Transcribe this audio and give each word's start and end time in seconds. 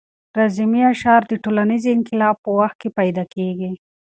رزمي 0.37 0.81
اشعار 0.93 1.21
د 1.27 1.33
ټولنیز 1.43 1.83
انقلاب 1.95 2.35
په 2.45 2.51
وخت 2.59 2.77
کې 2.81 2.89
پیدا 2.99 3.23
کېږي. 3.33 3.71